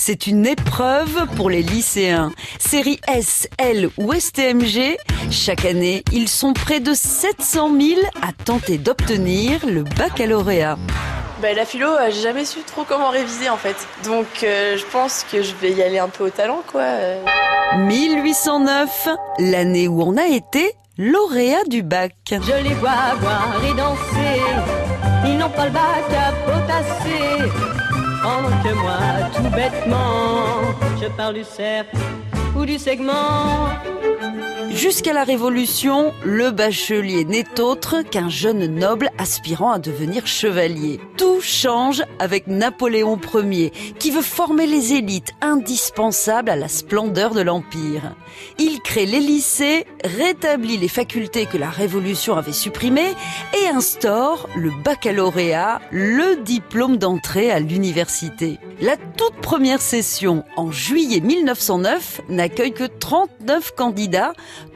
c'est 0.00 0.26
une 0.26 0.46
épreuve 0.46 1.26
pour 1.36 1.50
les 1.50 1.62
lycéens. 1.62 2.32
Série 2.58 2.98
S, 3.06 3.46
L 3.58 3.90
ou 3.98 4.14
STMG, 4.14 4.96
chaque 5.30 5.66
année, 5.66 6.04
ils 6.10 6.28
sont 6.28 6.54
près 6.54 6.80
de 6.80 6.94
700 6.94 7.70
000 7.78 8.00
à 8.22 8.32
tenter 8.32 8.78
d'obtenir 8.78 9.60
le 9.66 9.82
baccalauréat. 9.82 10.78
Bah, 11.42 11.52
la 11.52 11.66
philo, 11.66 11.86
euh, 11.86 12.06
j'ai 12.10 12.22
jamais 12.22 12.46
su 12.46 12.60
trop 12.60 12.84
comment 12.84 13.10
réviser 13.10 13.50
en 13.50 13.58
fait. 13.58 13.76
Donc 14.04 14.26
euh, 14.42 14.78
je 14.78 14.86
pense 14.86 15.26
que 15.30 15.42
je 15.42 15.54
vais 15.54 15.72
y 15.72 15.82
aller 15.82 15.98
un 15.98 16.08
peu 16.08 16.24
au 16.24 16.30
talent 16.30 16.62
quoi. 16.66 16.86
1809, 17.76 19.08
l'année 19.38 19.86
où 19.86 20.00
on 20.00 20.16
a 20.16 20.26
été 20.26 20.72
lauréat 20.96 21.64
du 21.68 21.82
bac. 21.82 22.14
Je 22.30 22.64
les 22.64 22.74
vois 22.74 23.16
boire 23.20 23.60
et 23.62 23.74
danser, 23.74 24.40
ils 25.26 25.36
n'ont 25.36 25.50
pas 25.50 25.66
le 25.66 25.72
bac 25.72 26.04
à 26.10 26.32
potasser. 26.50 27.89
Pendant 28.22 28.62
que 28.62 28.74
moi, 28.74 29.30
tout 29.34 29.50
bêtement, 29.54 30.74
je 31.00 31.08
parle 31.16 31.34
du 31.34 31.44
cercle 31.44 31.96
ou 32.54 32.64
du 32.64 32.78
segment. 32.78 33.68
Jusqu'à 34.80 35.12
la 35.12 35.24
Révolution, 35.24 36.14
le 36.24 36.52
bachelier 36.52 37.26
n'est 37.26 37.60
autre 37.60 38.00
qu'un 38.00 38.30
jeune 38.30 38.66
noble 38.66 39.10
aspirant 39.18 39.72
à 39.72 39.78
devenir 39.78 40.26
chevalier. 40.26 41.00
Tout 41.18 41.42
change 41.42 42.02
avec 42.18 42.46
Napoléon 42.46 43.20
Ier, 43.34 43.72
qui 43.98 44.10
veut 44.10 44.22
former 44.22 44.66
les 44.66 44.94
élites 44.94 45.32
indispensables 45.42 46.48
à 46.48 46.56
la 46.56 46.68
splendeur 46.68 47.34
de 47.34 47.42
l'Empire. 47.42 48.14
Il 48.58 48.80
crée 48.80 49.04
les 49.04 49.20
lycées, 49.20 49.84
rétablit 50.02 50.78
les 50.78 50.88
facultés 50.88 51.44
que 51.44 51.58
la 51.58 51.68
Révolution 51.68 52.36
avait 52.38 52.52
supprimées 52.52 53.14
et 53.52 53.68
instaure 53.68 54.48
le 54.56 54.70
baccalauréat, 54.82 55.82
le 55.90 56.36
diplôme 56.42 56.96
d'entrée 56.96 57.50
à 57.50 57.60
l'université. 57.60 58.58
La 58.80 58.96
toute 58.96 59.36
première 59.42 59.82
session, 59.82 60.42
en 60.56 60.72
juillet 60.72 61.20
1909, 61.20 62.22
n'accueille 62.30 62.72
que 62.72 62.84
39 62.84 63.72
candidats, 63.76 64.32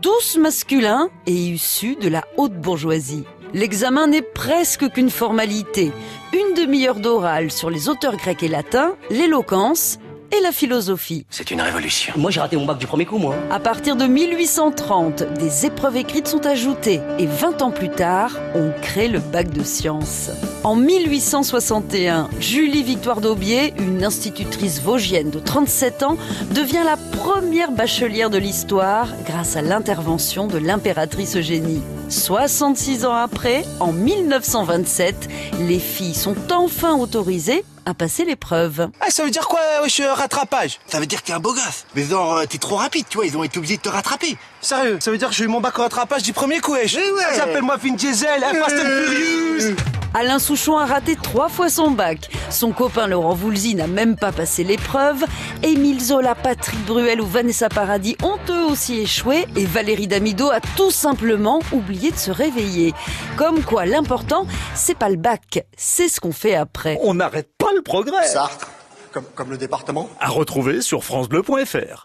tous 0.00 0.36
masculins 0.36 1.08
et 1.26 1.32
issus 1.32 1.96
de 1.96 2.08
la 2.08 2.24
haute 2.36 2.54
bourgeoisie. 2.54 3.24
L'examen 3.54 4.08
n'est 4.08 4.22
presque 4.22 4.90
qu'une 4.90 5.10
formalité. 5.10 5.92
Une 6.32 6.54
demi-heure 6.54 7.00
d'oral 7.00 7.50
sur 7.50 7.70
les 7.70 7.88
auteurs 7.88 8.16
grecs 8.16 8.42
et 8.42 8.48
latins, 8.48 8.96
l'éloquence 9.10 9.98
et 10.32 10.40
la 10.42 10.52
philosophie. 10.52 11.26
C'est 11.30 11.50
une 11.50 11.60
révolution. 11.60 12.14
Moi, 12.16 12.30
j'ai 12.30 12.40
raté 12.40 12.56
mon 12.56 12.66
bac 12.66 12.78
du 12.78 12.86
premier 12.86 13.04
coup, 13.04 13.18
moi. 13.18 13.34
À 13.50 13.60
partir 13.60 13.96
de 13.96 14.06
1830, 14.06 15.24
des 15.38 15.66
épreuves 15.66 15.96
écrites 15.96 16.28
sont 16.28 16.46
ajoutées 16.46 17.00
et 17.18 17.26
20 17.26 17.62
ans 17.62 17.70
plus 17.70 17.90
tard, 17.90 18.32
on 18.54 18.70
crée 18.82 19.08
le 19.08 19.18
bac 19.18 19.50
de 19.50 19.62
sciences. 19.62 20.30
En 20.64 20.74
1861, 20.76 22.28
Julie 22.40 22.82
Victoire 22.82 23.20
d'Aubier, 23.20 23.74
une 23.78 24.04
institutrice 24.04 24.80
vosgienne 24.80 25.30
de 25.30 25.38
37 25.38 26.02
ans, 26.02 26.16
devient 26.52 26.82
la 26.84 26.96
première 26.96 27.70
bachelière 27.70 28.30
de 28.30 28.38
l'histoire 28.38 29.08
grâce 29.26 29.56
à 29.56 29.62
l'intervention 29.62 30.46
de 30.46 30.58
l'impératrice 30.58 31.36
Eugénie. 31.36 31.82
66 32.08 33.04
ans 33.04 33.14
après, 33.14 33.64
en 33.80 33.92
1927, 33.92 35.28
les 35.60 35.78
filles 35.78 36.14
sont 36.14 36.36
enfin 36.52 36.96
autorisées 36.96 37.64
à 37.86 37.94
passer 37.94 38.24
l'épreuve. 38.24 38.88
Ah, 39.00 39.10
ça 39.10 39.24
veut 39.24 39.30
dire 39.30 39.46
quoi, 39.48 39.60
wesh, 39.82 40.00
euh, 40.00 40.12
rattrapage? 40.12 40.78
Ça 40.88 40.98
veut 41.00 41.06
dire 41.06 41.22
que 41.22 41.28
t'es 41.28 41.32
un 41.32 41.38
beau 41.40 41.54
gosse. 41.54 41.86
Mais 41.94 42.04
non, 42.04 42.36
euh, 42.38 42.44
t'es 42.44 42.58
trop 42.58 42.76
rapide, 42.76 43.06
tu 43.08 43.16
vois, 43.16 43.26
ils 43.26 43.36
ont 43.36 43.44
été 43.44 43.58
obligés 43.58 43.76
de 43.76 43.82
te 43.82 43.88
rattraper. 43.88 44.36
Sérieux, 44.60 44.98
ça 45.00 45.10
veut 45.10 45.18
dire 45.18 45.28
que 45.28 45.34
j'ai 45.34 45.44
eu 45.44 45.48
mon 45.48 45.60
bac 45.60 45.78
au 45.78 45.82
rattrapage 45.82 46.22
du 46.22 46.32
premier 46.32 46.60
coup, 46.60 46.72
wesh? 46.72 46.96
Eh 46.96 47.12
ouais. 47.12 47.40
Appelle-moi 47.40 47.76
Vin 47.76 47.94
Diesel, 47.94 48.44
hein, 48.44 48.52
Fast 48.60 48.76
and 48.76 48.88
Furious. 49.08 49.76
Alain 50.18 50.38
Souchon 50.38 50.78
a 50.78 50.86
raté 50.86 51.14
trois 51.14 51.50
fois 51.50 51.68
son 51.68 51.90
bac. 51.90 52.30
Son 52.48 52.72
copain 52.72 53.06
Laurent 53.06 53.34
Voulzy 53.34 53.74
n'a 53.74 53.86
même 53.86 54.16
pas 54.16 54.32
passé 54.32 54.64
l'épreuve. 54.64 55.26
Émile 55.62 56.00
Zola, 56.00 56.34
Patrick 56.34 56.82
Bruel 56.86 57.20
ou 57.20 57.26
Vanessa 57.26 57.68
Paradis 57.68 58.16
ont 58.22 58.38
eux 58.48 58.64
aussi 58.64 59.00
échoué 59.00 59.44
et 59.56 59.66
Valérie 59.66 60.06
Damido 60.06 60.48
a 60.48 60.60
tout 60.74 60.90
simplement 60.90 61.60
oublié 61.70 62.12
de 62.12 62.16
se 62.16 62.30
réveiller. 62.30 62.94
Comme 63.36 63.62
quoi, 63.62 63.84
l'important, 63.84 64.46
c'est 64.74 64.96
pas 64.96 65.10
le 65.10 65.16
bac, 65.16 65.66
c'est 65.76 66.08
ce 66.08 66.18
qu'on 66.18 66.32
fait 66.32 66.54
après. 66.54 66.98
On 67.02 67.12
n'arrête 67.12 67.50
pas 67.58 67.74
le 67.74 67.82
progrès. 67.82 68.26
Sartre, 68.26 68.70
comme, 69.12 69.26
comme 69.34 69.50
le 69.50 69.58
département 69.58 70.08
À 70.18 70.30
retrouver 70.30 70.80
sur 70.80 71.04
FranceBleu.fr. 71.04 72.04